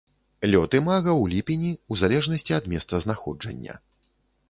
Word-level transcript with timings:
Лёт 0.53 0.77
імага 0.79 1.11
ў 1.13 1.35
ліпені 1.35 1.71
ў 1.91 1.93
залежнасці 2.05 2.59
ад 2.61 2.65
месцазнаходжання. 2.75 3.83